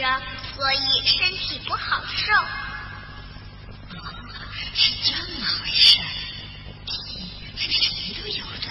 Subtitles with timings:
[0.00, 0.22] 着，
[0.56, 2.32] 所以身体不好受。”
[4.72, 5.98] 是这么回事，
[6.86, 8.68] 屁是谁都有的。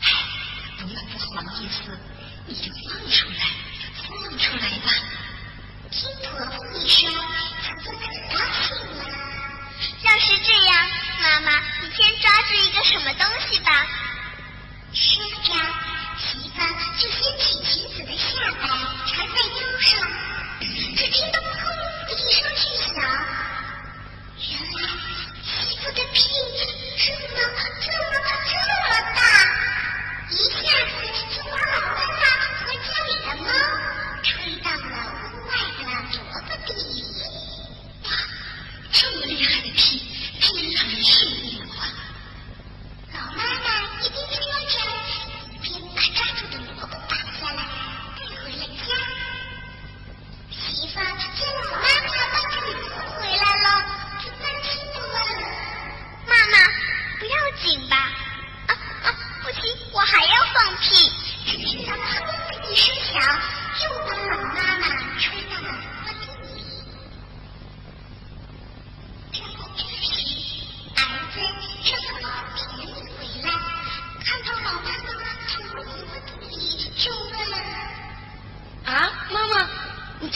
[0.00, 0.06] 哎，
[0.78, 1.96] 不要不好意思，
[2.46, 3.40] 你就放出来，
[4.08, 4.08] 放
[4.38, 4.86] 出来吧。
[5.90, 7.16] 听婆婆一说，婆
[7.82, 9.00] 婆可高兴了。
[10.02, 10.90] 要是这样，
[11.22, 11.46] 妈妈，
[11.82, 13.86] 你先抓住一个什么东西吧。
[14.92, 15.20] 是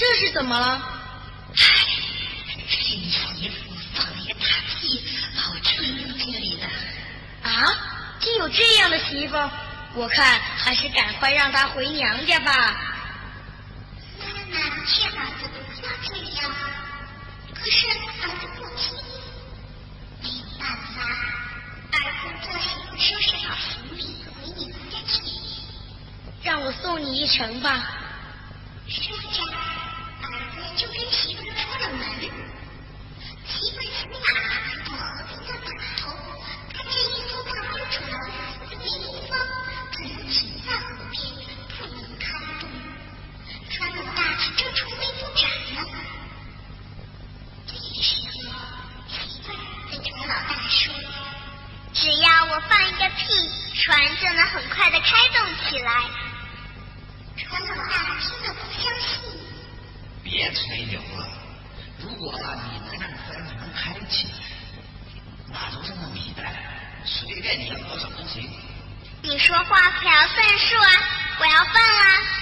[0.03, 0.83] 这是怎么了？”
[1.55, 1.65] 唉，
[2.69, 3.55] 这是你媳妇
[3.95, 5.05] 放了一个大屁，
[5.37, 6.67] 把我吹到这里的。
[7.49, 9.37] 啊，竟有这样的媳妇，
[9.95, 12.53] 我看还是赶快让她回娘家吧。
[14.19, 16.51] 妈妈劝儿子不要这样，
[17.55, 18.99] 可是儿子不听。
[20.21, 20.99] 没有办法，
[21.93, 25.23] 儿子做行收拾好行李回娘家去。
[26.43, 28.01] 让我送你一程吧。
[28.89, 29.41] 说着，
[30.77, 32.62] 就跟媳妇出了门。
[60.53, 61.29] 吹牛了！
[61.99, 64.33] 如果你能让帆船开起来，
[65.49, 66.53] 那就这么米袋，
[67.05, 68.51] 随便你要多少都行。
[69.23, 70.91] 你说话可要算数啊！
[71.39, 72.42] 我要放啊！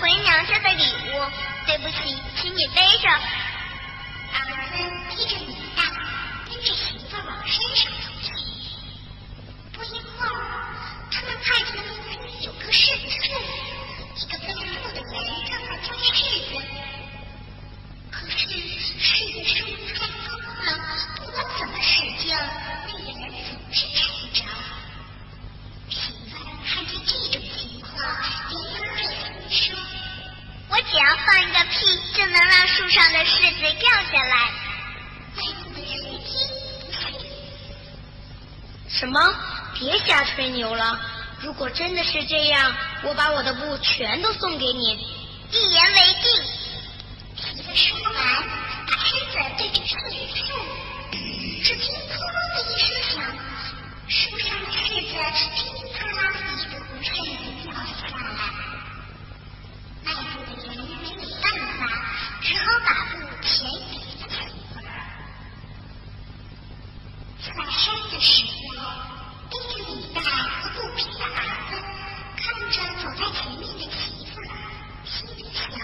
[0.00, 1.30] 回娘家的礼物，
[1.66, 3.08] 对不起，请你背着。”
[4.34, 4.76] 儿子
[5.10, 5.82] 披着礼袋，
[6.48, 7.92] 跟着媳妇往山上
[33.64, 34.50] 的柿子掉下来。”，
[38.88, 39.34] 什么？
[39.76, 41.00] 别瞎吹牛了！
[41.40, 42.72] 如果真的是这样，
[43.02, 45.04] 我把我的布全都送给你。
[45.50, 46.30] 一言为定。
[47.36, 48.14] 媳妇说完，
[48.86, 50.46] 把身子对着柿子树，
[51.64, 52.12] 只听砰
[52.54, 53.20] 的一声响，
[54.08, 54.72] 树上的柿
[55.08, 55.12] 子
[73.32, 74.42] 的媳妇
[75.04, 75.78] 心里想：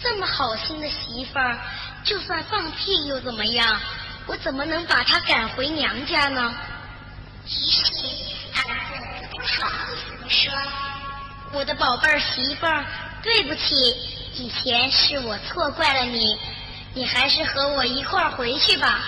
[0.00, 1.58] 这么好心的媳妇儿，
[2.04, 3.80] 就算放屁又怎么样？
[4.26, 6.54] 我怎么能把她赶回娘家呢？
[7.46, 7.92] 于是，
[8.54, 8.62] 儿
[9.20, 10.52] 子不好意思说
[11.52, 12.84] ：“我的宝贝儿媳妇儿，
[13.22, 13.96] 对不起，
[14.34, 16.38] 以前是我错怪了你，
[16.94, 19.00] 你还是和我一块儿回去吧。”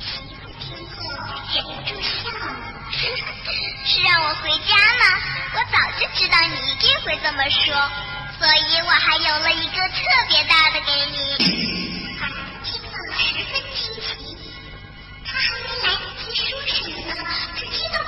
[0.00, 1.12] 媳妇听后
[1.54, 1.94] 忍不住。
[3.86, 5.04] 是让我回家吗
[5.54, 7.74] 我早就知道你一定会这么说
[8.38, 12.18] 所以我还邮了一个特别大的给你。
[12.18, 12.26] 他
[12.64, 14.36] 听到了十分惊奇
[15.24, 17.24] 他还没来得及说什么呢
[17.54, 17.98] 他听到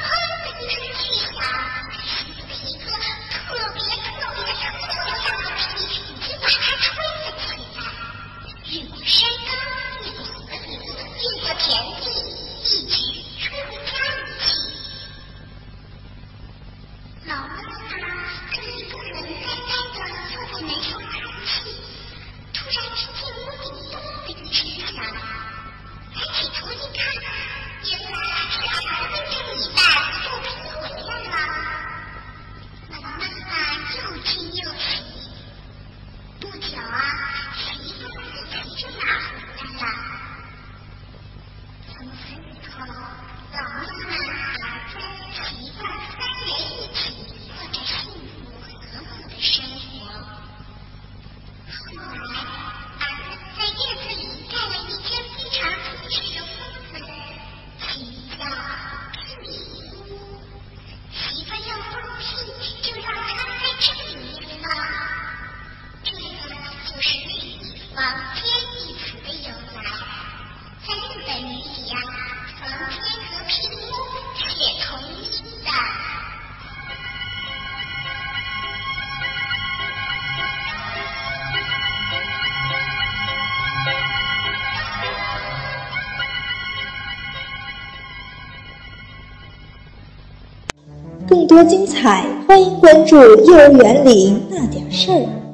[91.59, 95.48] 多精彩，欢迎关注幼儿园里那点事儿。